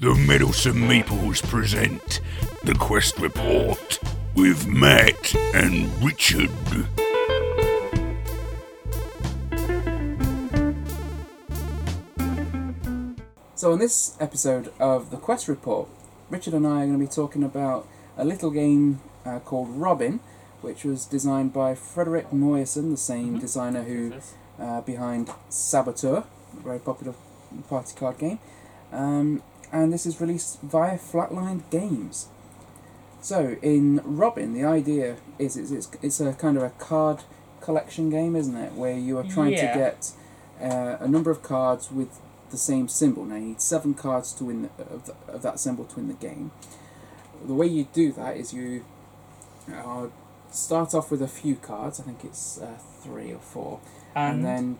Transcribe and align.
The 0.00 0.14
Meddlesome 0.14 0.78
Meeples 0.88 1.42
present 1.42 2.20
the 2.64 2.74
Quest 2.74 3.18
Report 3.18 3.98
with 4.34 4.66
Matt 4.66 5.34
and 5.54 5.88
Richard. 6.02 6.50
So, 13.54 13.72
in 13.72 13.78
this 13.78 14.16
episode 14.18 14.72
of 14.80 15.10
the 15.10 15.16
Quest 15.16 15.46
Report, 15.46 15.88
Richard 16.30 16.52
and 16.54 16.66
I 16.66 16.82
are 16.82 16.86
going 16.86 16.92
to 16.94 16.98
be 16.98 17.06
talking 17.06 17.44
about 17.44 17.86
a 18.16 18.24
little 18.24 18.50
game 18.50 19.00
uh, 19.24 19.38
called 19.38 19.68
Robin, 19.70 20.18
which 20.62 20.84
was 20.84 21.06
designed 21.06 21.52
by 21.52 21.74
Frederic 21.76 22.30
Moyersoen, 22.30 22.90
the 22.90 22.96
same 22.96 23.36
Mhm. 23.36 23.40
designer 23.40 23.82
who 23.84 24.12
uh, 24.58 24.80
behind 24.80 25.30
Saboteur, 25.48 26.24
a 26.58 26.62
very 26.62 26.78
popular 26.80 27.14
party 27.68 27.94
card 27.96 28.18
game. 28.18 28.38
Um, 28.92 29.42
and 29.72 29.92
this 29.92 30.06
is 30.06 30.20
released 30.20 30.60
via 30.60 30.98
Flatline 30.98 31.62
Games. 31.70 32.28
So, 33.20 33.56
in 33.62 34.00
Robin, 34.04 34.52
the 34.52 34.64
idea 34.64 35.16
is 35.38 35.56
it's, 35.56 35.70
it's, 35.70 35.88
it's 36.02 36.20
a 36.20 36.32
kind 36.34 36.56
of 36.56 36.62
a 36.64 36.70
card 36.70 37.22
collection 37.60 38.10
game, 38.10 38.34
isn't 38.36 38.56
it? 38.56 38.72
Where 38.72 38.96
you 38.98 39.16
are 39.18 39.22
trying 39.24 39.52
Yeah. 39.52 39.72
to 39.72 39.78
get 39.78 40.10
uh, 40.60 40.96
a 41.00 41.08
number 41.08 41.30
of 41.30 41.42
cards 41.42 41.90
with 41.92 42.20
the 42.50 42.56
same 42.58 42.88
symbol. 42.88 43.24
Now, 43.24 43.36
you 43.36 43.46
need 43.46 43.60
seven 43.60 43.94
cards 43.94 44.32
to 44.34 44.44
win 44.44 44.62
the, 44.76 44.82
of, 44.84 45.06
the, 45.06 45.14
of 45.28 45.42
that 45.42 45.60
symbol 45.60 45.84
to 45.86 45.96
win 45.96 46.08
the 46.08 46.14
game. 46.14 46.50
The 47.46 47.54
way 47.54 47.66
you 47.66 47.86
do 47.92 48.12
that 48.12 48.36
is 48.36 48.52
you 48.52 48.84
uh, 49.72 50.08
start 50.50 50.92
off 50.94 51.10
with 51.10 51.22
a 51.22 51.28
few 51.28 51.54
cards, 51.56 51.98
I 52.00 52.02
think 52.02 52.24
it's 52.24 52.60
uh, 52.60 52.76
three 53.02 53.32
or 53.32 53.38
four, 53.38 53.80
and 54.14 54.38
And, 54.38 54.44
then 54.44 54.78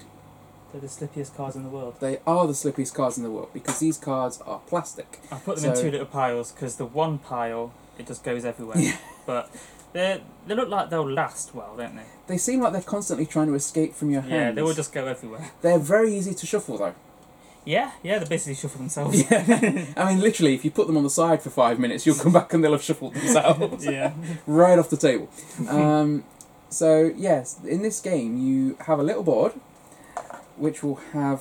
they're 0.73 0.81
the 0.81 0.87
slippiest 0.87 1.37
cards 1.37 1.55
in 1.55 1.63
the 1.63 1.69
world. 1.69 1.95
they 2.01 2.19
are 2.27 2.47
the 2.47 2.53
slippiest 2.55 2.95
cards 2.95 3.17
in 3.17 3.23
the 3.23 3.31
world 3.31 3.51
because 3.53 3.79
these 3.79 3.99
cards 3.99 4.41
are 4.47 4.61
plastic. 4.67 5.21
I 5.31 5.37
put 5.39 5.59
them 5.59 5.73
in 5.73 5.81
two 5.81 5.91
little 5.91 6.07
piles 6.07 6.51
because 6.53 6.77
the 6.77 6.87
one 6.87 7.19
pile 7.19 7.73
it 7.99 8.07
just 8.07 8.25
goes 8.25 8.45
everywhere. 8.45 8.79
Yeah. 8.79 8.97
But 9.27 9.51
they 9.93 10.23
they 10.47 10.55
look 10.55 10.69
like 10.69 10.91
they'll 10.91 11.09
last 11.09 11.55
well, 11.55 11.77
don't 11.77 11.97
they? 11.97 12.05
They 12.27 12.39
seem 12.39 12.61
like 12.61 12.73
they're 12.73 12.83
constantly 12.83 13.27
trying 13.27 13.49
to 13.49 13.55
escape 13.55 13.95
from 13.95 14.11
your 14.11 14.23
hands. 14.23 14.33
Yeah, 14.33 14.51
they 14.53 14.63
will 14.63 14.75
just 14.75 14.93
go 14.93 15.07
everywhere. 15.07 15.51
They're 15.61 15.79
very 15.79 16.17
easy 16.17 16.35
to 16.35 16.47
shuffle 16.47 16.79
though. 16.79 16.95
Yeah, 17.65 17.93
yeah, 18.03 18.19
they 18.19 18.25
basically 18.25 18.57
shuffle 18.57 18.79
themselves. 18.79 19.31
Yeah. 19.31 19.87
I 19.97 20.13
mean, 20.13 20.21
literally, 20.21 20.55
if 20.55 20.65
you 20.65 20.73
put 20.73 20.89
them 20.89 20.97
on 20.97 21.05
the 21.05 21.11
side 21.11 21.43
for 21.43 21.51
five 21.51 21.79
minutes, 21.79 22.05
you'll 22.05 22.17
come 22.17 22.33
back 22.33 22.53
and 22.53 22.65
they'll 22.65 22.73
have 22.73 22.83
shuffled 22.83 23.15
themselves 23.15 23.87
yeah. 23.87 24.15
right 24.49 24.79
off 24.79 24.91
the 24.91 24.97
table. 24.97 25.31
Um, 25.69 26.25
so 26.71 27.13
yes, 27.17 27.61
in 27.65 27.83
this 27.83 28.01
game 28.01 28.37
you 28.37 28.77
have 28.87 28.99
a 28.99 29.03
little 29.03 29.23
board, 29.23 29.53
which 30.63 30.83
will 30.85 31.01
have 31.13 31.41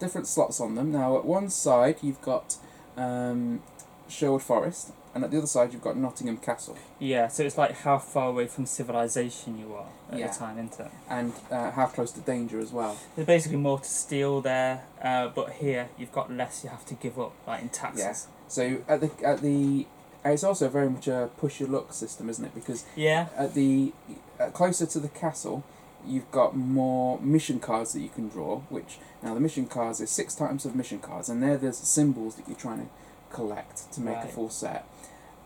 different 0.00 0.26
slots 0.26 0.60
on 0.60 0.74
them. 0.74 0.90
Now, 0.90 1.18
at 1.18 1.24
one 1.24 1.50
side 1.50 1.96
you've 2.02 2.22
got 2.22 2.56
um, 2.96 3.62
Sherwood 4.08 4.42
Forest, 4.42 4.92
and 5.14 5.22
at 5.24 5.30
the 5.30 5.38
other 5.38 5.46
side 5.46 5.72
you've 5.72 5.82
got 5.82 5.96
Nottingham 5.96 6.38
Castle. 6.38 6.76
Yeah, 6.98 7.28
so 7.28 7.42
it's 7.42 7.58
like 7.58 7.72
how 7.86 7.98
far 7.98 8.28
away 8.30 8.46
from 8.46 8.64
civilization 8.66 9.58
you 9.58 9.74
are 9.74 9.86
at 10.10 10.18
Yeah. 10.18 10.28
the 10.28 10.38
time, 10.38 10.56
isn't 10.58 10.80
it? 10.80 10.90
and 11.10 11.32
uh, 11.50 11.70
how 11.72 11.86
close 11.86 12.10
to 12.12 12.20
danger 12.20 12.58
as 12.60 12.72
well. 12.72 12.96
There's 13.14 13.26
basically 13.26 13.58
more 13.58 13.78
to 13.80 13.88
steal 13.88 14.40
there, 14.40 14.84
uh, 15.02 15.28
but 15.28 15.46
here 15.64 15.88
you've 15.98 16.12
got 16.12 16.32
less 16.32 16.64
you 16.64 16.70
have 16.70 16.86
to 16.86 16.94
give 16.94 17.18
up, 17.20 17.32
like 17.46 17.60
in 17.62 17.68
taxes. 17.68 18.00
Yeah. 18.28 18.34
So 18.48 18.62
at 18.88 19.00
the 19.02 19.10
at 19.32 19.40
the 19.42 19.86
it's 20.24 20.44
also 20.44 20.68
very 20.68 20.90
much 20.90 21.06
a 21.08 21.30
push 21.36 21.60
your 21.60 21.68
luck 21.68 21.92
system, 21.92 22.28
isn't 22.30 22.44
it? 22.44 22.54
Because 22.54 22.84
Yeah. 22.96 23.26
at 23.36 23.54
the 23.54 23.92
uh, 24.40 24.46
closer 24.50 24.86
to 24.86 24.98
the 25.00 25.08
castle, 25.08 25.64
you've 26.06 26.30
got 26.30 26.56
more 26.56 27.20
mission 27.20 27.60
cards 27.60 27.92
that 27.92 28.00
you 28.00 28.08
can 28.08 28.28
draw. 28.28 28.60
Which 28.68 28.98
now 29.22 29.34
the 29.34 29.40
mission 29.40 29.66
cards 29.66 30.00
is 30.00 30.10
six 30.10 30.34
types 30.34 30.64
of 30.64 30.74
mission 30.74 30.98
cards, 30.98 31.28
and 31.28 31.42
they're 31.42 31.56
the 31.56 31.72
symbols 31.72 32.36
that 32.36 32.48
you're 32.48 32.56
trying 32.56 32.80
to 32.80 32.88
collect 33.34 33.92
to 33.92 34.00
make 34.00 34.18
a 34.18 34.28
full 34.28 34.50
set. 34.50 34.86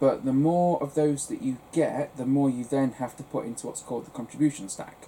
But 0.00 0.25
the 0.25 0.33
more 0.33 0.83
of 0.83 0.95
those 0.95 1.28
that 1.28 1.42
you 1.42 1.58
get, 1.73 2.17
the 2.17 2.27
more 2.27 2.50
you 2.50 2.64
then 2.64 2.92
have 2.92 3.17
to 3.19 3.23
put 3.23 3.47
into 3.47 3.69
what's 3.69 3.83
called 3.83 4.06
the 4.06 4.11
contribution 4.11 4.69
stack. 4.69 5.07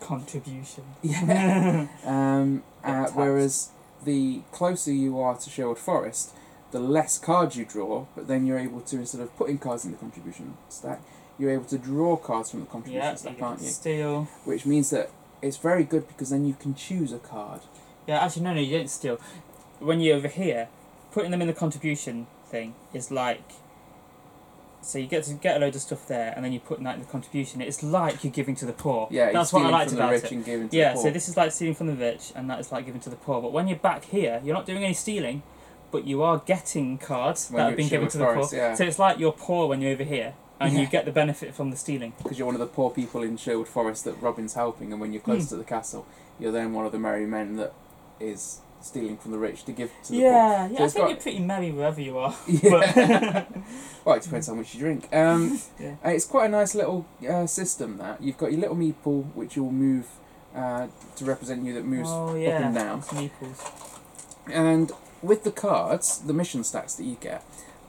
Contribution. 0.00 0.84
Yeah. 1.02 1.88
um, 2.04 2.62
uh, 2.84 3.08
whereas 3.14 3.70
the 4.04 4.42
closer 4.52 4.92
you 4.92 5.18
are 5.18 5.36
to 5.36 5.50
Sherwood 5.50 5.78
Forest, 5.78 6.34
the 6.70 6.78
less 6.78 7.18
cards 7.18 7.56
you 7.56 7.64
draw, 7.64 8.06
but 8.14 8.28
then 8.28 8.46
you're 8.46 8.58
able 8.58 8.80
to, 8.82 8.96
instead 8.98 9.20
of 9.20 9.36
putting 9.36 9.58
cards 9.58 9.84
in 9.84 9.90
the 9.90 9.96
contribution 9.96 10.56
stack, 10.68 11.00
you're 11.38 11.50
able 11.50 11.64
to 11.66 11.78
draw 11.78 12.16
cards 12.16 12.50
from 12.50 12.60
the 12.60 12.66
contribution 12.66 13.02
yeah, 13.02 13.14
stack, 13.14 13.40
aren't 13.40 13.62
you? 13.62 13.68
steal. 13.68 14.24
Which 14.44 14.66
means 14.66 14.90
that 14.90 15.10
it's 15.40 15.56
very 15.56 15.84
good 15.84 16.08
because 16.08 16.30
then 16.30 16.44
you 16.44 16.54
can 16.54 16.74
choose 16.74 17.12
a 17.12 17.18
card. 17.18 17.60
Yeah, 18.06 18.24
actually, 18.24 18.42
no, 18.42 18.54
no, 18.54 18.60
you 18.60 18.76
don't 18.78 18.90
steal. 18.90 19.20
When 19.78 20.00
you're 20.00 20.16
over 20.16 20.28
here, 20.28 20.68
putting 21.12 21.30
them 21.30 21.40
in 21.40 21.48
the 21.48 21.54
contribution 21.54 22.26
thing 22.46 22.74
is 22.92 23.10
like. 23.10 23.42
So 24.80 24.98
you 24.98 25.06
get 25.06 25.24
to 25.24 25.34
get 25.34 25.56
a 25.56 25.60
load 25.60 25.74
of 25.74 25.82
stuff 25.82 26.06
there, 26.08 26.32
and 26.34 26.44
then 26.44 26.52
you 26.52 26.60
put 26.60 26.82
that 26.82 26.94
in 26.94 27.00
the 27.00 27.06
contribution. 27.06 27.60
It's 27.60 27.82
like 27.82 28.24
you're 28.24 28.32
giving 28.32 28.54
to 28.56 28.64
the 28.64 28.72
poor. 28.72 29.08
Yeah, 29.10 29.32
that's 29.32 29.52
what 29.52 29.60
I 29.60 29.62
stealing 29.62 29.72
liked 29.72 29.90
from 29.90 29.98
about 29.98 30.06
the 30.06 30.12
rich 30.14 30.24
it. 30.24 30.32
and 30.32 30.44
giving 30.44 30.68
to 30.68 30.76
Yeah, 30.76 30.88
the 30.90 30.94
poor. 30.94 31.04
Yeah, 31.04 31.08
so 31.08 31.12
this 31.12 31.28
is 31.28 31.36
like 31.36 31.52
stealing 31.52 31.74
from 31.74 31.88
the 31.88 31.94
rich, 31.94 32.32
and 32.34 32.48
that 32.48 32.60
is 32.60 32.72
like 32.72 32.86
giving 32.86 33.00
to 33.02 33.10
the 33.10 33.16
poor. 33.16 33.42
But 33.42 33.52
when 33.52 33.68
you're 33.68 33.76
back 33.76 34.04
here, 34.06 34.40
you're 34.44 34.54
not 34.54 34.66
doing 34.66 34.84
any 34.84 34.94
stealing, 34.94 35.42
but 35.90 36.06
you 36.06 36.22
are 36.22 36.38
getting 36.46 36.96
cards 36.96 37.50
When 37.50 37.58
that 37.58 37.68
have 37.70 37.76
been 37.76 37.88
given 37.88 38.08
to 38.08 38.18
the 38.18 38.24
poor. 38.24 38.48
Yeah. 38.52 38.74
So 38.74 38.84
it's 38.84 38.98
like 38.98 39.18
you're 39.18 39.32
poor 39.32 39.68
when 39.68 39.82
you're 39.82 39.92
over 39.92 40.04
here, 40.04 40.34
and 40.60 40.72
Yeah. 40.72 40.80
you 40.80 40.86
get 40.86 41.04
the 41.04 41.12
benefit 41.12 41.54
from 41.54 41.70
the 41.70 41.76
stealing. 41.76 42.12
because 42.22 42.38
you're 42.38 42.46
one 42.46 42.54
of 42.54 42.60
the 42.60 42.66
poor 42.66 42.90
people 42.90 43.22
in 43.22 43.36
Sherwood 43.36 43.68
Forest 43.68 44.04
that 44.04 44.20
Robin's 44.22 44.54
helping, 44.54 44.92
and 44.92 45.00
when 45.00 45.12
you're 45.12 45.22
close 45.22 45.44
Hmm. 45.44 45.48
to 45.50 45.56
the 45.56 45.64
castle, 45.64 46.04
you're 46.38 46.52
then 46.52 46.72
one 46.72 46.84
of 46.86 46.92
the 46.92 46.98
merry 46.98 47.26
men 47.26 47.56
that 47.56 47.72
is 48.20 48.60
stealing 48.80 49.16
from 49.16 49.32
the 49.32 49.38
rich 49.38 49.64
to 49.64 49.72
give 49.72 49.90
to 50.04 50.12
the 50.12 50.18
poor. 50.20 50.30
Yeah, 50.30 50.68
So 50.68 50.72
yeah, 50.72 50.84
I 50.84 50.88
think 50.88 50.94
got- 50.94 51.08
you're 51.10 51.16
pretty 51.20 51.38
merry 51.40 51.72
wherever 51.72 52.00
you 52.00 52.18
are. 52.18 52.34
Yeah. 52.46 53.44
well, 54.04 54.16
it 54.16 54.22
depends 54.22 54.46
how 54.46 54.54
much 54.54 54.72
you 54.74 54.80
drink. 54.80 55.08
Um, 55.12 55.58
Yeah. 55.80 55.94
it's 56.04 56.24
quite 56.26 56.46
a 56.46 56.48
nice 56.48 56.74
little 56.74 57.04
uh, 57.28 57.46
system 57.46 57.98
that 57.98 58.22
you've 58.22 58.38
got 58.38 58.52
your 58.52 58.60
little 58.60 58.76
meeple 58.76 59.24
which 59.34 59.56
will 59.56 59.72
move 59.72 60.06
uh, 60.56 60.86
to 61.16 61.24
represent 61.24 61.64
you 61.64 61.74
that 61.74 61.84
moves 61.84 62.08
oh 62.10 62.30
up 62.30 62.36
and 62.36 62.74
down, 62.74 63.02
meeples. 63.02 63.70
and 64.50 64.90
with 65.22 65.44
the 65.44 65.50
cards, 65.50 66.20
the 66.20 66.32
mission 66.32 66.64
stacks 66.64 66.94
that 66.94 67.04
you 67.04 67.16
get 67.20 67.44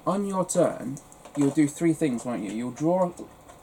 on 0.05 0.25
your 0.25 0.45
turn, 0.45 0.97
you'll 1.39 1.49
do 1.51 1.67
three 1.67 1.93
things, 1.93 2.25
won't 2.25 2.43
you? 2.43 2.51
You'll 2.51 2.71
draw 2.71 3.11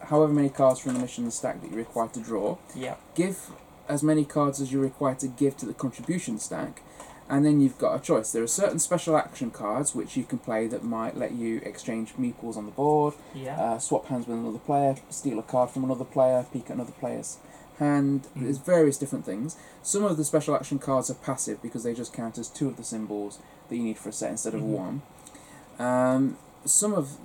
however 0.09 0.32
many 0.32 0.48
cards 0.48 0.81
from 0.81 0.94
the 0.94 1.00
mission 1.00 1.31
stack 1.31 1.60
that 1.60 1.69
you're 1.70 1.78
required 1.78 2.12
to 2.14 2.20
draw. 2.20 2.56
Yeah. 2.75 2.97
give 3.14 3.50
as 3.88 4.03
many 4.03 4.25
cards 4.25 4.60
as 4.60 4.72
you're 4.72 4.82
required 4.82 5.20
to 5.20 5.28
give 5.28 5.56
to 5.59 5.66
the 5.66 5.72
contribution 5.75 6.41
stack, 6.41 6.82
and 7.28 7.44
then 7.47 7.60
you've 7.60 7.78
got 7.78 7.94
a 7.94 8.00
choice. 8.03 8.32
There 8.32 8.42
are 8.42 8.48
certain 8.48 8.81
special 8.81 9.16
action 9.16 9.50
cards 9.53 9.94
which 9.94 10.16
you 10.16 10.25
can 10.25 10.38
play 10.38 10.66
that 10.69 10.82
might 10.82 11.16
let 11.16 11.32
you 11.32 11.60
exchange 11.65 12.15
meeples 12.15 12.56
on 12.56 12.66
the 12.66 12.72
board, 12.72 13.15
Yeah. 13.34 13.60
uh, 13.60 13.78
swap 13.78 14.06
hands 14.06 14.26
with 14.26 14.38
another 14.38 14.59
player, 14.59 14.97
steal 15.10 15.38
a 15.38 15.42
card 15.44 15.70
from 15.70 15.84
another 15.84 16.04
player, 16.04 16.44
peek 16.53 16.65
at 16.69 16.75
another 16.76 16.92
player's 16.98 17.36
hand. 17.78 18.26
Mhm. 18.36 18.42
There's 18.42 18.59
various 18.59 18.97
different 18.97 19.25
things. 19.25 19.56
Some 19.82 20.03
of 20.03 20.16
the 20.16 20.25
special 20.25 20.56
action 20.56 20.78
cards 20.81 21.09
are 21.10 21.15
passive 21.15 21.62
because 21.62 21.84
they 21.84 21.94
just 21.94 22.12
count 22.12 22.38
as 22.38 22.48
two 22.48 22.66
of 22.69 22.76
the 22.76 22.84
symbols 22.84 23.38
that 23.69 23.76
you 23.76 23.82
need 23.84 23.98
for 23.98 24.09
a 24.09 24.12
set 24.12 24.31
instead 24.32 24.54
of 24.54 24.62
Mhm. 24.62 24.76
one. 24.84 25.03
Um, 25.78 26.38
some 26.65 26.92
of 26.94 27.19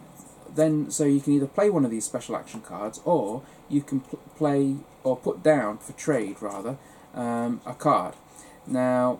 then 0.56 0.92
so 0.92 1.06
you 1.06 1.22
can 1.22 1.34
either 1.34 1.48
play 1.48 1.70
one 1.70 1.86
of 1.86 1.92
these 1.92 2.06
special 2.06 2.36
action 2.36 2.62
cards 2.62 3.02
or 3.06 3.42
you 3.70 3.82
can 3.82 4.02
pl- 4.02 4.20
play 4.36 4.76
or 5.04 5.16
put 5.18 5.42
down 5.42 5.78
for 5.78 5.94
trade 5.94 6.42
rather 6.42 6.78
um, 7.14 7.62
a 7.66 7.74
card. 7.74 8.16
Now 8.68 9.20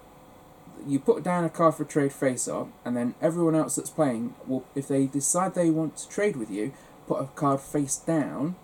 you 0.86 1.00
put 1.00 1.24
down 1.24 1.44
a 1.44 1.50
card 1.50 1.76
for 1.76 1.84
trade 1.84 2.14
face 2.14 2.48
up, 2.48 2.70
and 2.84 2.96
then 2.98 3.14
everyone 3.22 3.56
else 3.56 3.76
that's 3.76 3.90
playing 3.90 4.34
will, 4.48 4.66
if 4.76 4.88
they 4.88 5.06
decide 5.06 5.54
they 5.54 5.70
want 5.70 5.98
to 5.98 6.10
trade 6.10 6.36
with 6.36 6.50
you, 6.50 6.74
put 7.08 7.22
a 7.22 7.26
card 7.28 7.60
face 7.60 7.98
down, 7.98 8.56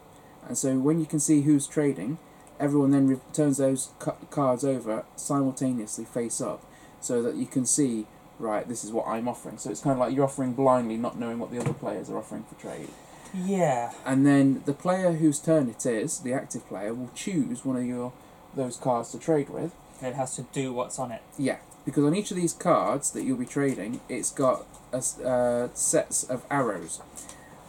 and 0.47 0.57
so 0.57 0.77
when 0.77 0.99
you 0.99 1.05
can 1.05 1.19
see 1.19 1.41
who's 1.41 1.67
trading, 1.67 2.17
everyone 2.59 2.91
then 2.91 3.07
re- 3.07 3.19
turns 3.33 3.57
those 3.57 3.91
ca- 3.99 4.15
cards 4.29 4.63
over 4.63 5.05
simultaneously 5.15 6.05
face 6.05 6.41
up, 6.41 6.65
so 6.99 7.21
that 7.21 7.35
you 7.35 7.45
can 7.45 7.65
see 7.65 8.07
right 8.39 8.67
this 8.67 8.83
is 8.83 8.91
what 8.91 9.07
I'm 9.07 9.27
offering. 9.27 9.57
So 9.57 9.69
it's 9.69 9.81
kind 9.81 9.93
of 9.93 9.99
like 9.99 10.13
you're 10.13 10.25
offering 10.25 10.53
blindly, 10.53 10.97
not 10.97 11.19
knowing 11.19 11.39
what 11.39 11.51
the 11.51 11.59
other 11.59 11.73
players 11.73 12.09
are 12.09 12.17
offering 12.17 12.43
for 12.43 12.55
trade. 12.55 12.89
yeah. 13.33 13.91
And 14.05 14.25
then 14.25 14.63
the 14.65 14.73
player 14.73 15.13
whose 15.13 15.39
turn 15.39 15.69
it 15.69 15.85
is, 15.85 16.19
the 16.19 16.33
active 16.33 16.67
player, 16.67 16.93
will 16.93 17.11
choose 17.15 17.65
one 17.65 17.77
of 17.77 17.85
your 17.85 18.13
those 18.55 18.77
cards 18.77 19.11
to 19.11 19.19
trade 19.19 19.49
with. 19.49 19.73
It 20.01 20.15
has 20.15 20.35
to 20.35 20.43
do 20.53 20.73
what's 20.73 20.99
on 20.99 21.11
it. 21.11 21.21
Yeah, 21.37 21.57
because 21.85 22.03
on 22.03 22.15
each 22.15 22.31
of 22.31 22.37
these 22.37 22.53
cards 22.53 23.11
that 23.11 23.23
you'll 23.23 23.37
be 23.37 23.45
trading, 23.45 24.01
it's 24.09 24.31
got 24.31 24.65
a 24.93 24.97
uh, 24.97 25.69
sets 25.73 26.23
of 26.23 26.45
arrows. 26.49 27.01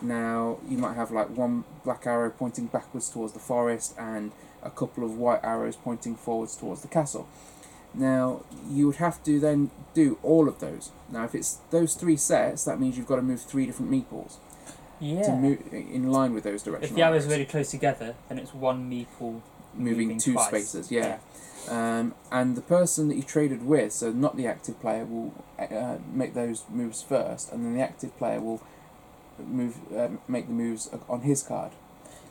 Now 0.00 0.58
you 0.68 0.78
might 0.78 0.94
have 0.94 1.10
like 1.10 1.28
one 1.28 1.64
black 1.84 2.06
arrow 2.06 2.30
pointing 2.30 2.66
backwards 2.66 3.08
towards 3.08 3.32
the 3.32 3.38
forest 3.40 3.94
and 3.98 4.32
a 4.62 4.70
couple 4.70 5.04
of 5.04 5.16
white 5.16 5.40
arrows 5.42 5.76
pointing 5.76 6.14
forwards 6.14 6.56
towards 6.56 6.82
the 6.82 6.88
castle. 6.88 7.28
Now 7.94 8.42
you 8.68 8.86
would 8.86 8.96
have 8.96 9.22
to 9.24 9.40
then 9.40 9.70
do 9.94 10.18
all 10.22 10.48
of 10.48 10.60
those. 10.60 10.90
Now 11.10 11.24
if 11.24 11.34
it's 11.34 11.58
those 11.70 11.94
three 11.94 12.16
sets, 12.16 12.64
that 12.64 12.80
means 12.80 12.96
you've 12.96 13.06
got 13.06 13.16
to 13.16 13.22
move 13.22 13.40
three 13.40 13.66
different 13.66 13.90
meeples 13.90 14.36
to 15.00 15.32
move 15.32 15.62
in 15.72 16.10
line 16.10 16.34
with 16.34 16.44
those 16.44 16.62
directions. 16.62 16.90
If 16.90 16.96
the 16.96 17.02
arrows 17.02 17.26
are 17.26 17.30
really 17.30 17.46
close 17.46 17.70
together, 17.70 18.14
then 18.28 18.38
it's 18.38 18.52
one 18.52 18.90
meeple 18.90 19.40
moving, 19.74 20.08
moving 20.08 20.18
two 20.18 20.32
twice. 20.34 20.48
spaces. 20.48 20.90
Yeah. 20.90 21.18
Um, 21.68 22.14
and 22.32 22.56
the 22.56 22.62
person 22.62 23.08
that 23.08 23.16
you 23.16 23.22
traded 23.22 23.64
with, 23.64 23.92
so 23.92 24.10
not 24.10 24.36
the 24.36 24.46
active 24.46 24.80
player, 24.80 25.04
will 25.04 25.44
uh, 25.58 25.98
make 26.10 26.34
those 26.34 26.64
moves 26.70 27.02
first, 27.02 27.52
and 27.52 27.64
then 27.64 27.74
the 27.74 27.82
active 27.82 28.16
player 28.16 28.40
will 28.40 28.62
move 29.38 29.76
uh, 29.96 30.08
make 30.26 30.46
the 30.46 30.52
moves 30.52 30.88
on 31.08 31.22
his 31.22 31.42
card. 31.42 31.72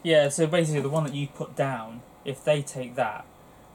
Yeah, 0.03 0.30
so 0.30 0.48
basically 0.48 0.81
the 0.81 0.89
one 0.89 1.03
that 1.03 1.13
you 1.13 1.27
put 1.27 1.56
down, 1.56 2.01
if 2.25 2.44
they 2.44 2.62
take 2.62 2.95
that, 2.95 3.25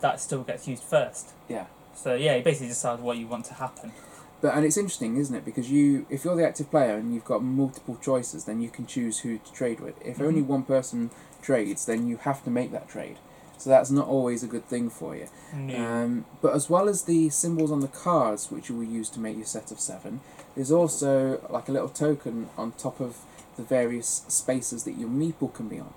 that 0.03 0.21
still 0.21 0.43
gets 0.43 0.69
used 0.69 0.83
first. 0.83 1.31
Yeah. 1.49 1.67
So 1.95 2.15
yeah, 2.15 2.37
you 2.37 2.43
basically 2.45 2.69
decide 2.69 3.01
what 3.01 3.17
you 3.17 3.27
want 3.27 3.47
to 3.47 3.55
happen. 3.55 3.93
But 4.41 4.55
and 4.55 4.65
it's 4.67 4.77
interesting, 4.77 5.17
isn't 5.17 5.35
it? 5.35 5.45
Because 5.45 5.71
you, 5.71 6.05
if 6.11 6.25
you're 6.25 6.37
the 6.37 6.47
active 6.47 6.71
player 6.71 6.97
and 6.97 7.15
you've 7.15 7.25
got 7.25 7.43
multiple 7.43 7.97
choices, 8.03 8.45
then 8.45 8.61
you 8.61 8.69
can 8.69 8.87
choose 8.87 9.21
who 9.21 9.39
to 9.39 9.53
trade 9.53 9.81
with. 9.81 9.95
If 10.05 10.19
Mhm. 10.19 10.27
only 10.27 10.43
one 10.43 10.65
person 10.65 11.11
trades, 11.41 11.87
then 11.87 12.07
you 12.09 12.17
have 12.19 12.43
to 12.45 12.51
make 12.51 12.73
that 12.73 12.89
trade. 12.89 13.19
So 13.59 13.71
that's 13.71 13.91
not 13.93 14.09
always 14.09 14.43
a 14.43 14.49
good 14.49 14.67
thing 14.69 14.91
for 14.91 15.15
you. 15.15 15.29
No. 15.55 15.77
Um, 15.77 16.25
but 16.41 16.53
as 16.55 16.69
well 16.69 16.89
as 16.89 17.03
the 17.03 17.31
symbols 17.31 17.71
on 17.71 17.79
the 17.81 17.87
cards, 17.89 18.51
which 18.51 18.69
you 18.69 18.75
will 18.77 18.83
use 19.01 19.09
to 19.11 19.21
make 19.21 19.37
your 19.37 19.47
set 19.47 19.71
of 19.71 19.79
seven, 19.79 20.21
there's 20.57 20.73
also 20.73 21.41
like 21.49 21.69
a 21.69 21.73
little 21.73 21.89
token 21.89 22.49
on 22.59 22.73
top 22.73 22.99
of 22.99 23.19
the 23.57 23.63
various 23.63 24.23
spaces 24.27 24.83
that 24.85 24.99
your 24.99 25.09
meeple 25.09 25.55
can 25.55 25.69
be 25.69 25.79
on, 25.79 25.95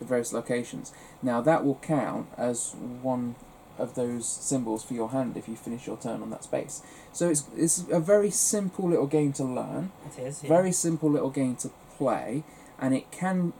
the 0.00 0.04
various 0.04 0.32
locations. 0.32 0.92
Now 1.22 1.40
that 1.42 1.64
will 1.64 1.76
count 1.76 2.26
as 2.36 2.74
one 3.02 3.36
of 3.78 3.94
those 3.94 4.28
symbols 4.28 4.84
for 4.84 4.94
your 4.94 5.10
hand 5.10 5.36
if 5.36 5.48
you 5.48 5.56
finish 5.56 5.86
your 5.86 5.96
turn 5.96 6.22
on 6.22 6.30
that 6.30 6.44
space. 6.44 6.82
So 7.12 7.28
it's 7.30 7.44
it's 7.56 7.84
a 7.90 8.00
very 8.00 8.30
simple 8.30 8.88
little 8.88 9.06
game 9.06 9.32
to 9.34 9.44
learn, 9.44 9.92
it 10.06 10.20
is. 10.20 10.42
Yeah. 10.42 10.48
very 10.48 10.72
simple 10.72 11.10
little 11.10 11.30
game 11.30 11.56
to 11.56 11.70
play, 11.96 12.42
and 12.80 12.94
it 12.94 13.10
can 13.10 13.52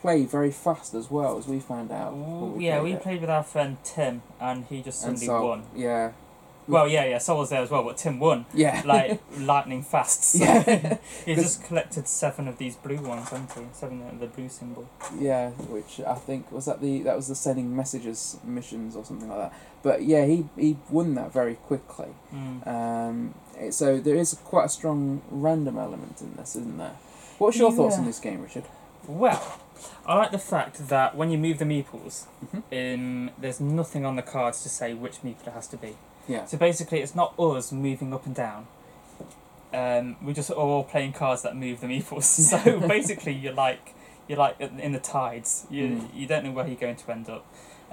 play 0.00 0.24
very 0.24 0.50
fast 0.50 0.94
as 0.94 1.10
well 1.10 1.38
as 1.38 1.46
we 1.46 1.58
found 1.60 1.90
out. 1.90 2.12
Ooh, 2.12 2.56
yeah, 2.60 2.80
we 2.82 2.92
it. 2.92 3.02
played 3.02 3.20
with 3.20 3.30
our 3.30 3.42
friend 3.42 3.78
Tim, 3.82 4.22
and 4.40 4.66
he 4.66 4.82
just 4.82 5.00
suddenly 5.00 5.26
so 5.26 5.46
won. 5.46 5.64
yeah, 5.74 6.12
Well, 6.66 6.88
yeah, 6.88 7.04
yeah, 7.04 7.18
Sol 7.18 7.38
was 7.38 7.50
there 7.50 7.62
as 7.62 7.70
well, 7.70 7.82
but 7.82 7.96
Tim 7.98 8.18
won 8.18 8.46
yeah, 8.54 8.82
like 8.86 9.20
lightning 9.38 9.82
fast. 9.82 10.24
So 10.24 10.38
Yeah. 10.44 10.98
he 11.26 11.34
just 11.34 11.62
collected 11.64 12.08
seven 12.08 12.48
of 12.48 12.58
these 12.58 12.76
blue 12.76 12.96
ones, 12.98 13.28
hasn't 13.28 13.52
he? 13.52 13.60
Seven 13.72 14.02
of 14.02 14.18
the 14.18 14.26
blue 14.26 14.48
symbol. 14.48 14.88
Yeah, 15.18 15.50
which 15.50 16.00
I 16.00 16.14
think 16.14 16.50
was 16.50 16.64
that 16.66 16.80
the 16.80 17.02
that 17.02 17.16
was 17.16 17.28
the 17.28 17.34
sending 17.34 17.74
messages 17.76 18.38
missions 18.44 18.96
or 18.96 19.04
something 19.04 19.28
like 19.28 19.38
that. 19.38 19.52
But 19.82 20.02
yeah, 20.04 20.24
he 20.24 20.46
he 20.56 20.76
won 20.90 21.14
that 21.16 21.32
very 21.32 21.54
quickly. 21.56 22.08
Mm. 22.34 22.66
Um, 22.66 23.34
so 23.70 23.98
there 24.00 24.16
is 24.16 24.34
quite 24.44 24.64
a 24.64 24.68
strong 24.68 25.22
random 25.30 25.78
element 25.78 26.20
in 26.20 26.34
this, 26.36 26.56
isn't 26.56 26.78
there? 26.78 26.96
What's 27.38 27.58
your 27.58 27.72
thoughts 27.72 27.98
on 27.98 28.06
this 28.06 28.20
game, 28.20 28.42
Richard? 28.42 28.64
Well, 29.06 29.58
I 30.06 30.16
like 30.16 30.30
the 30.30 30.38
fact 30.38 30.88
that 30.88 31.14
when 31.14 31.30
you 31.30 31.36
move 31.36 31.58
the 31.58 31.66
meeples, 31.66 32.24
Mhm. 32.46 32.94
um, 32.94 33.30
there's 33.38 33.60
nothing 33.60 34.06
on 34.06 34.16
the 34.16 34.22
cards 34.22 34.62
to 34.62 34.68
say 34.70 34.94
which 34.94 35.20
meeple 35.22 35.46
it 35.48 35.52
has 35.52 35.66
to 35.68 35.76
be. 35.76 35.96
Yeah, 36.26 36.44
So 36.46 36.56
basically, 36.56 37.00
it's 37.00 37.14
not 37.14 37.38
us 37.38 37.70
moving 37.72 38.14
up 38.14 38.24
and 38.26 38.34
down. 38.34 38.66
Um, 39.72 40.16
we're 40.22 40.32
just 40.34 40.50
all 40.50 40.84
playing 40.84 41.12
cards 41.12 41.42
that 41.42 41.56
move 41.56 41.80
the 41.80 41.86
meeples. 41.86 42.24
So 42.64 42.80
basically, 42.88 43.32
you're 43.32 43.52
like 43.54 43.94
you're 44.28 44.38
like 44.38 44.58
in 44.60 44.92
the 44.92 45.00
tides. 45.00 45.66
You 45.70 45.88
Mm. 45.88 46.08
you 46.14 46.26
don't 46.26 46.44
know 46.44 46.52
where 46.52 46.66
you're 46.66 46.76
going 46.76 46.96
to 46.96 47.10
end 47.12 47.28
up. 47.28 47.44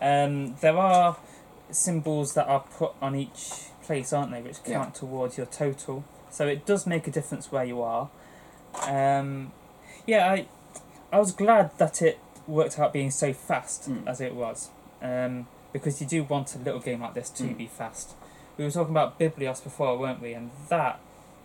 Um, 0.01 0.55
there 0.61 0.77
are 0.77 1.17
symbols 1.71 2.33
that 2.35 2.47
are 2.47 2.61
put 2.61 2.91
on 3.01 3.15
each 3.15 3.51
place, 3.83 4.13
aren't 4.13 4.31
they, 4.31 4.41
which 4.41 4.57
Yeah. 4.65 4.75
count 4.75 4.95
towards 4.95 5.37
your 5.37 5.45
total. 5.47 6.03
So 6.29 6.47
it 6.47 6.65
does 6.65 6.85
make 6.87 7.07
a 7.07 7.11
difference 7.11 7.51
where 7.51 7.63
you 7.65 7.81
are. 7.81 8.09
Um, 8.87 9.51
yeah, 10.07 10.31
I 10.31 10.45
I 11.11 11.19
was 11.19 11.31
glad 11.33 11.77
that 11.77 12.01
it 12.01 12.19
worked 12.47 12.79
out 12.79 12.93
being 12.93 13.11
so 13.11 13.33
fast 13.33 13.89
Mm. 13.89 14.07
as 14.07 14.21
it 14.21 14.33
was, 14.35 14.69
um, 15.01 15.47
because 15.73 15.99
you 15.99 16.07
do 16.07 16.23
want 16.23 16.55
a 16.55 16.59
little 16.59 16.79
game 16.79 17.01
like 17.01 17.13
this 17.13 17.29
to 17.31 17.43
Mm. 17.43 17.57
be 17.57 17.67
fast. 17.67 18.15
We 18.57 18.65
were 18.65 18.71
talking 18.71 18.91
about 18.91 19.19
Biblios 19.19 19.63
before, 19.63 19.97
weren't 19.97 20.21
we? 20.21 20.33
And 20.33 20.51
that 20.69 20.99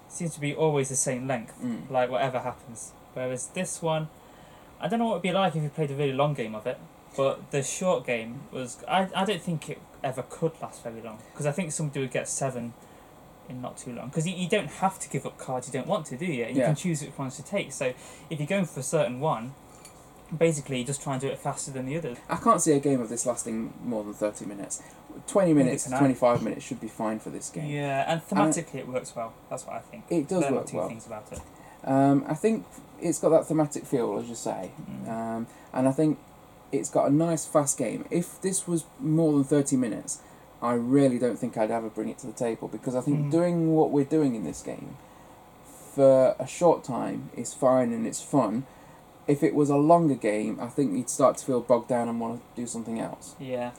seems 0.08 0.34
to 0.34 0.40
be 0.40 0.54
always 0.54 0.88
the 0.88 0.96
same 0.96 1.26
length, 1.26 1.60
mm. 1.62 1.88
like 1.90 2.10
whatever 2.10 2.40
happens. 2.40 2.92
Whereas 3.14 3.48
this 3.48 3.80
one, 3.80 4.08
I 4.80 4.88
don't 4.88 4.98
know 4.98 5.06
what 5.06 5.12
it'd 5.14 5.22
be 5.22 5.32
like 5.32 5.56
if 5.56 5.62
you 5.62 5.68
played 5.68 5.90
a 5.90 5.94
really 5.94 6.12
long 6.12 6.34
game 6.34 6.54
of 6.54 6.66
it. 6.66 6.78
But 7.16 7.50
the 7.50 7.62
short 7.62 8.06
game 8.06 8.40
was, 8.52 8.84
I, 8.86 9.08
I 9.14 9.24
don't 9.24 9.40
think 9.40 9.70
it 9.70 9.80
ever 10.04 10.22
could 10.28 10.52
last 10.60 10.82
very 10.82 11.00
long 11.00 11.18
because 11.32 11.46
I 11.46 11.52
think 11.52 11.72
somebody 11.72 12.00
would 12.00 12.10
get 12.10 12.28
seven 12.28 12.74
in 13.48 13.62
not 13.62 13.78
too 13.78 13.92
long 13.92 14.08
because 14.08 14.26
you, 14.26 14.34
you 14.34 14.48
don't 14.48 14.68
have 14.68 14.98
to 14.98 15.08
give 15.08 15.24
up 15.24 15.38
cards 15.38 15.66
you 15.66 15.72
don't 15.72 15.86
want 15.86 16.06
to, 16.06 16.16
do 16.16 16.26
you? 16.26 16.44
You 16.44 16.54
Yeah. 16.54 16.66
can 16.66 16.74
choose 16.74 17.00
which 17.00 17.16
ones 17.16 17.36
to 17.36 17.42
take. 17.42 17.72
So 17.72 17.94
if 18.28 18.38
you're 18.38 18.46
going 18.46 18.66
for 18.66 18.80
a 18.80 18.82
certain 18.82 19.20
one, 19.20 19.54
basically 20.36 20.80
you 20.80 20.84
just 20.84 21.02
try 21.02 21.12
and 21.14 21.22
do 21.22 21.28
it 21.28 21.38
faster 21.38 21.70
than 21.70 21.86
the 21.86 21.96
others. 21.96 22.18
I 22.28 22.36
can't 22.36 22.60
see 22.60 22.72
a 22.72 22.80
game 22.80 23.00
of 23.00 23.08
this 23.08 23.24
lasting 23.24 23.72
more 23.82 24.04
than 24.04 24.12
thirty 24.12 24.44
minutes. 24.44 24.82
Twenty 25.26 25.52
minutes, 25.54 25.74
it's 25.84 25.86
an 25.86 25.92
hour. 25.94 25.98
twenty-five 26.00 26.42
minutes 26.42 26.64
should 26.64 26.80
be 26.80 26.88
fine 26.88 27.18
for 27.18 27.30
this 27.30 27.50
game. 27.50 27.70
Yeah, 27.70 28.04
and 28.10 28.20
thematically 28.26 28.76
it 28.76 28.88
works 28.88 29.14
well. 29.16 29.32
That's 29.50 29.64
what 29.66 29.76
I 29.76 29.80
think. 29.80 30.04
It 30.10 30.28
does 30.28 30.50
work 30.50 30.66
two 30.66 30.76
well. 30.78 30.88
things 30.88 31.06
about 31.06 31.30
it. 31.32 31.40
Um, 31.84 32.24
I 32.28 32.34
think 32.34 32.66
it's 33.00 33.18
got 33.18 33.28
that 33.30 33.46
thematic 33.46 33.84
feel, 33.86 34.18
as 34.18 34.28
you 34.28 34.34
say, 34.34 34.72
Mm. 34.90 35.08
um, 35.08 35.46
and 35.72 35.86
I 35.88 35.92
think 35.92 36.18
it's 36.72 36.90
got 36.90 37.08
a 37.08 37.10
nice 37.12 37.46
fast 37.46 37.78
game. 37.78 38.04
If 38.10 38.40
this 38.40 38.66
was 38.66 38.84
more 39.00 39.32
than 39.32 39.44
thirty 39.44 39.76
minutes, 39.76 40.18
I 40.60 40.72
really 40.74 41.18
don't 41.18 41.38
think 41.38 41.56
I'd 41.56 41.70
ever 41.70 41.88
bring 41.88 42.08
it 42.08 42.18
to 42.18 42.26
the 42.26 42.32
table 42.32 42.66
because 42.68 42.94
I 42.96 43.00
think 43.00 43.26
Mm. 43.26 43.30
doing 43.30 43.74
what 43.74 43.90
we're 43.90 44.04
doing 44.04 44.34
in 44.34 44.44
this 44.44 44.62
game 44.62 44.96
for 45.94 46.34
a 46.38 46.46
short 46.46 46.84
time 46.84 47.30
is 47.36 47.54
fine 47.54 47.92
and 47.92 48.06
it's 48.06 48.20
fun. 48.22 48.66
If 49.26 49.42
it 49.42 49.54
was 49.54 49.70
a 49.70 49.76
longer 49.76 50.14
game, 50.14 50.58
I 50.60 50.68
think 50.68 50.92
you'd 50.96 51.10
start 51.10 51.36
to 51.38 51.44
feel 51.44 51.60
bogged 51.60 51.88
down 51.88 52.08
and 52.08 52.20
want 52.20 52.40
to 52.40 52.60
do 52.60 52.66
something 52.66 53.00
else. 53.00 53.34
Yeah. 53.40 53.72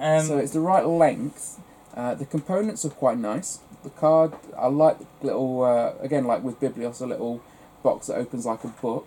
Um, 0.00 0.24
so 0.26 0.38
it's 0.38 0.52
the 0.52 0.60
right 0.60 0.86
length. 0.86 1.60
Uh, 1.94 2.14
the 2.14 2.24
components 2.26 2.84
are 2.84 2.90
quite 2.90 3.18
nice. 3.18 3.60
The 3.82 3.90
card, 3.90 4.32
I 4.56 4.66
like 4.68 4.98
the 4.98 5.06
little, 5.26 5.62
uh, 5.62 5.92
again, 6.00 6.24
like 6.24 6.42
with 6.42 6.60
Biblios, 6.60 7.00
a 7.00 7.06
little 7.06 7.40
box 7.82 8.08
that 8.08 8.16
opens 8.16 8.46
like 8.46 8.64
a 8.64 8.68
book 8.68 9.06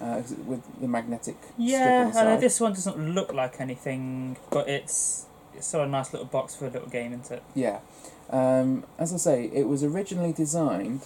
uh, 0.00 0.22
with 0.46 0.62
the 0.80 0.88
magnetic 0.88 1.36
Yeah, 1.56 1.78
strip 2.10 2.16
on 2.16 2.22
I 2.22 2.24
the 2.30 2.34
know 2.34 2.40
this 2.40 2.60
one 2.60 2.72
doesn't 2.72 3.14
look 3.14 3.32
like 3.32 3.60
anything, 3.60 4.36
but 4.50 4.68
it's 4.68 5.26
it's 5.54 5.66
sort 5.66 5.82
of 5.84 5.88
a 5.88 5.92
nice 5.92 6.12
little 6.12 6.26
box 6.26 6.54
for 6.54 6.66
a 6.66 6.70
little 6.70 6.88
game, 6.88 7.12
isn't 7.12 7.30
it? 7.30 7.42
Yeah. 7.54 7.80
Um, 8.30 8.84
as 8.98 9.12
I 9.12 9.16
say, 9.16 9.50
it 9.52 9.66
was 9.66 9.82
originally 9.82 10.32
designed 10.32 11.02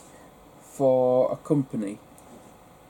for 0.60 1.32
a 1.32 1.36
company, 1.36 1.98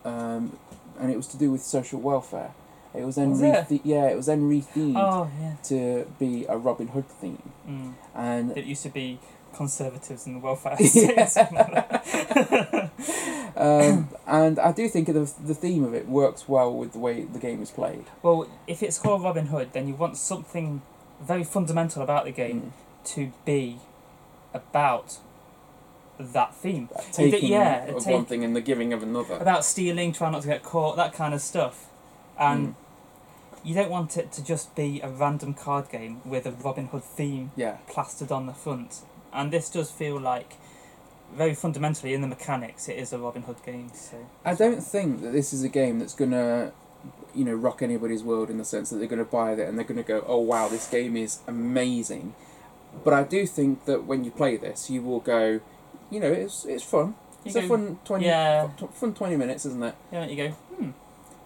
um, 0.05 0.57
and 0.99 1.11
it 1.11 1.17
was 1.17 1.27
to 1.29 1.37
do 1.37 1.53
with 1.53 1.63
social 1.63 2.01
welfare. 2.01 2.53
It 2.95 3.05
was 3.05 3.17
then 3.17 3.31
Was 3.31 3.41
re- 3.43 3.51
it? 3.71 3.81
yeah, 3.85 4.05
it 4.09 4.17
was 4.17 4.27
then 4.27 4.43
rethemed 4.43 4.97
Oh 4.97 5.31
yeah. 5.41 5.55
to 5.65 6.07
be 6.19 6.45
a 6.49 6.57
Robin 6.57 6.89
Hood 6.89 7.09
theme, 7.09 7.43
Mm. 7.69 7.95
and 8.15 8.57
It 8.57 8.65
used 8.67 8.83
to 8.83 8.91
be 8.91 9.19
conservatives 9.55 10.27
and 10.27 10.37
the 10.37 10.41
welfare 10.41 10.77
Yeah. 10.95 11.29
um, 13.57 14.09
and 14.27 14.59
I 14.59 14.73
do 14.73 14.89
think 14.89 15.07
the 15.09 15.31
the 15.45 15.55
theme 15.55 15.85
of 15.85 15.95
it 15.95 16.09
works 16.09 16.49
well 16.49 16.73
with 16.73 16.93
the 16.93 16.99
way 16.99 17.23
the 17.25 17.39
game 17.39 17.63
is 17.63 17.71
played. 17.71 18.05
well, 18.23 18.47
if 18.67 18.83
it's 18.83 18.99
called 18.99 19.23
Robin 19.23 19.47
Hood, 19.47 19.73
then 19.73 19.89
you 19.89 19.95
want 19.95 20.17
something 20.17 20.83
very 21.21 21.45
fundamental 21.45 22.03
about 22.03 22.25
the 22.25 22.33
game 22.33 22.73
Mm. 22.73 23.09
to 23.15 23.33
be 23.45 23.79
about 24.55 25.19
that 26.19 26.55
theme. 26.55 26.89
Like 26.95 27.07
You 27.19 27.25
d- 27.27 27.31
Taking 27.33 27.51
yeah, 27.53 27.85
of 27.87 28.05
take- 28.05 28.15
one 28.15 28.25
thing 28.27 28.45
and 28.45 28.55
the 28.57 28.61
giving 28.61 28.93
of 28.93 29.03
another. 29.03 29.37
About 29.37 29.65
stealing, 29.65 30.13
trying 30.13 30.33
not 30.33 30.43
to 30.43 30.49
get 30.49 30.63
caught, 30.63 30.97
that 30.97 31.13
kind 31.15 31.33
of 31.35 31.41
stuff. 31.41 31.87
And 32.39 32.69
Mm. 32.69 32.75
You 33.65 33.75
don't 33.75 33.91
want 33.91 34.17
it 34.17 34.33
to 34.33 34.45
just 34.45 34.75
be 34.75 35.01
a 35.01 35.09
random 35.09 35.55
card 35.55 35.89
game 35.91 36.21
with 36.25 36.47
a 36.47 36.51
Robin 36.51 36.87
Hood 36.87 37.05
theme 37.05 37.53
Yeah, 37.57 37.79
plastered 37.89 38.33
on 38.33 38.47
the 38.47 38.53
front. 38.53 39.01
And 39.33 39.53
this 39.53 39.71
does 39.71 39.91
feel 39.91 40.21
like 40.21 40.55
very 41.35 41.55
fundamentally 41.55 42.13
in 42.13 42.21
the 42.21 42.27
mechanics 42.27 42.89
it 42.89 42.99
is 42.99 43.13
a 43.13 43.19
Robin 43.19 43.43
Hood 43.43 43.63
game. 43.65 43.91
So 43.95 44.27
I 44.45 44.55
don't 44.55 44.83
think 44.83 45.23
that 45.23 45.33
this 45.33 45.53
is 45.53 45.63
a 45.63 45.69
game 45.69 45.99
that's 45.99 46.15
gonna, 46.15 46.73
you 47.35 47.45
know, 47.45 47.55
rock 47.55 47.83
anybody's 47.83 48.23
world 48.23 48.51
in 48.51 48.59
the 48.59 48.65
sense 48.65 48.91
that 48.91 48.97
they're 48.97 49.07
gonna 49.09 49.25
buy 49.25 49.53
it 49.53 49.61
and 49.61 49.79
they're 49.79 49.85
gonna 49.85 50.03
go, 50.03 50.25
oh 50.27 50.39
wow, 50.39 50.69
this 50.69 50.89
game 50.89 51.17
is 51.17 51.41
amazing. 51.47 52.35
But 53.05 53.15
I 53.15 53.23
do 53.23 53.47
think 53.47 53.87
that 53.87 54.05
when 54.05 54.25
you 54.25 54.31
play 54.31 54.57
this, 54.57 54.91
you 54.91 55.03
will 55.03 55.21
go, 55.21 55.61
you 56.11 56.21
know, 56.21 56.31
it's 56.31 56.65
it's 56.65 56.85
fun. 56.85 57.15
you 57.45 57.49
It's 57.49 57.57
a 57.57 57.63
fun 57.63 57.99
twenty, 58.05 58.27
yeah. 58.27 58.69
fun 58.93 59.15
twenty 59.15 59.37
minutes, 59.37 59.65
isn't 59.67 59.83
it? 59.83 59.95
yeah, 60.13 60.27
you 60.27 60.37
go, 60.37 60.49
hmm. 60.51 60.91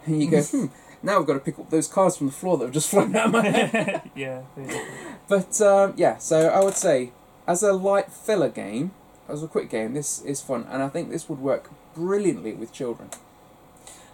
And 0.06 0.22
you 0.22 0.30
go, 0.30 0.42
hmm. 0.42 0.66
Now 1.06 1.20
I've 1.20 1.26
got 1.26 1.34
to 1.34 1.38
pick 1.40 1.58
up 1.58 1.70
those 1.70 1.88
cards 1.88 2.16
from 2.16 2.26
the 2.26 2.32
floor 2.32 2.58
that 2.58 2.64
have 2.66 2.74
just 2.74 2.90
flown 2.92 3.14
out 3.16 3.26
of 3.26 3.32
my 3.32 3.48
head. 3.48 4.10
yeah. 4.14 4.42
But 5.28 5.60
um, 5.60 5.94
yeah, 5.96 6.18
so 6.18 6.48
I 6.48 6.62
would 6.64 6.74
say, 6.74 7.12
as 7.46 7.62
a 7.62 7.72
light 7.72 8.12
filler 8.12 8.48
game, 8.48 8.90
as 9.28 9.42
a 9.42 9.48
quick 9.48 9.70
game, 9.70 9.94
this 9.94 10.20
is 10.22 10.40
fun, 10.40 10.66
and 10.70 10.82
I 10.82 10.88
think 10.88 11.10
this 11.10 11.28
would 11.28 11.38
work 11.40 11.70
brilliantly 11.94 12.52
with 12.54 12.72
children. 12.72 13.10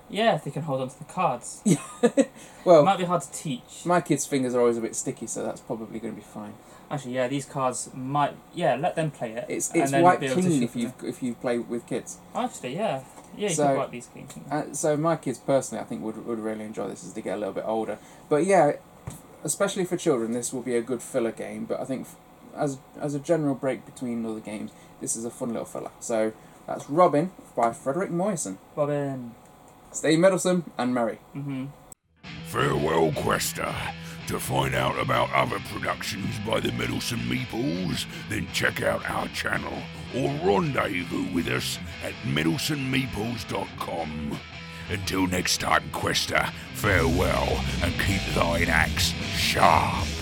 yeah, 0.08 0.34
if 0.34 0.44
they 0.44 0.50
can 0.50 0.62
hold 0.62 0.80
on 0.82 0.88
to 0.90 0.98
the 0.98 1.04
cards. 1.04 1.60
it 1.66 2.30
Well, 2.64 2.84
might 2.84 2.98
be 2.98 3.04
hard 3.04 3.22
to 3.22 3.32
teach. 3.32 3.84
my 3.84 4.00
kids' 4.00 4.26
fingers 4.26 4.54
are 4.54 4.60
always 4.60 4.76
a 4.78 4.80
bit 4.82 4.94
sticky, 4.94 5.26
so 5.26 5.42
that's 5.44 5.60
probably 5.62 5.98
going 5.98 6.14
to 6.14 6.20
be 6.20 6.24
fine. 6.26 6.52
Actually, 6.90 7.14
yeah, 7.14 7.26
these 7.28 7.46
cards 7.46 7.88
might. 7.94 8.34
Yeah, 8.54 8.74
let 8.76 8.96
them 8.96 9.10
play 9.10 9.32
it. 9.32 9.46
It's 9.48 9.70
and 9.70 9.82
it's 9.82 9.90
then 9.92 10.02
white 10.02 10.20
be 10.20 10.26
able 10.26 10.36
to 10.36 10.42
clean 10.42 10.62
if 10.62 10.76
you 10.76 10.92
if 11.02 11.22
you 11.22 11.32
play 11.34 11.58
with 11.58 11.86
kids. 11.86 12.18
Actually, 12.34 12.76
yeah, 12.76 13.02
yeah, 13.36 13.48
you 13.48 13.54
So- 13.54 13.66
could 13.68 13.76
wipe 13.78 13.90
these 13.90 14.06
clean. 14.06 14.26
Uh, 14.50 14.62
so 14.72 14.96
my 14.96 15.16
kids 15.16 15.38
personally, 15.38 15.82
I 15.82 15.86
think 15.86 16.02
would 16.02 16.26
would 16.26 16.38
really 16.38 16.64
enjoy 16.64 16.88
this 16.88 17.04
as 17.04 17.12
they 17.14 17.22
get 17.22 17.36
a 17.36 17.38
little 17.38 17.54
bit 17.54 17.64
older. 17.66 17.98
But 18.28 18.44
yeah, 18.46 18.72
especially 19.44 19.84
for 19.84 19.96
children, 19.96 20.32
this 20.32 20.52
will 20.52 20.62
be 20.62 20.76
a 20.76 20.82
good 20.82 21.02
filler 21.02 21.32
game. 21.32 21.64
But 21.64 21.80
I 21.80 21.84
think 21.84 22.02
f- 22.06 22.16
as 22.56 22.78
as 23.00 23.14
a 23.14 23.18
general 23.18 23.54
break 23.54 23.84
between 23.86 24.24
other 24.26 24.40
games, 24.40 24.70
this 25.00 25.16
is 25.16 25.24
a 25.24 25.30
fun 25.30 25.48
little 25.50 25.64
filler. 25.64 25.90
So 26.00 26.32
that's 26.66 26.88
Robin 26.90 27.30
by 27.56 27.72
Frederic 27.72 28.10
Moyersoen. 28.10 28.56
Robin. 28.76 29.34
Stay 29.90 30.16
meddlesome 30.16 30.70
and 30.78 30.94
merry. 30.94 31.18
Mm-hmm. 31.34 31.66
Farewell, 32.46 33.12
Quester. 33.12 33.74
To 34.32 34.40
find 34.40 34.74
out 34.74 34.98
about 34.98 35.30
other 35.34 35.58
productions 35.74 36.38
by 36.38 36.58
the 36.58 36.72
Meddlesome 36.72 37.20
Meeples, 37.28 38.06
then 38.30 38.48
check 38.54 38.80
out 38.80 39.04
our 39.10 39.28
channel 39.28 39.74
or 40.16 40.30
rendezvous 40.42 41.30
with 41.34 41.48
us 41.48 41.78
at 42.02 42.14
meddlesomemeeples.com. 42.24 44.40
Until 44.88 45.26
next 45.26 45.60
time, 45.60 45.82
Quester, 45.92 46.48
farewell 46.72 47.62
and 47.82 47.92
keep 48.00 48.22
thine 48.34 48.70
axe 48.70 49.12
sharp. 49.36 50.21